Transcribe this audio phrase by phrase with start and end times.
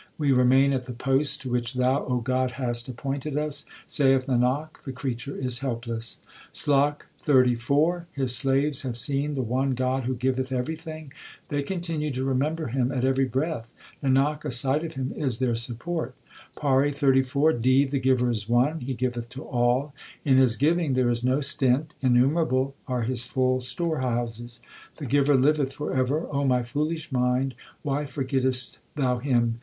[0.17, 4.91] We remain at the posts to which Thou, God, hast appointed us; saith Nanak, the
[4.91, 6.17] creature is helpless.
[6.51, 11.13] SLOK XXXIV His slaves have seen the one God who giveth everything;
[11.49, 13.71] They continue to remember Him at every breath;
[14.03, 16.15] Nanak, a sight of Him is their support.
[16.55, 17.85] PAURI XXXIV D.
[17.85, 19.93] The Giver is one; He giveth to all;
[20.25, 24.61] In His giving there is no stint; innumerable are His full storehouses.
[24.97, 26.27] The Giver liveth for ever.
[26.31, 29.59] O my foolish mind, why forgettest thou Him